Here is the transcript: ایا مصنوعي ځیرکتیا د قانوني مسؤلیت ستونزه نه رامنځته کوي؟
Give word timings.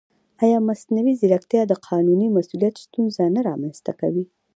ایا 0.43 0.59
مصنوعي 0.69 1.13
ځیرکتیا 1.19 1.61
د 1.67 1.73
قانوني 1.87 2.27
مسؤلیت 2.37 2.75
ستونزه 2.85 3.23
نه 3.35 3.41
رامنځته 3.49 3.91
کوي؟ 4.01 4.25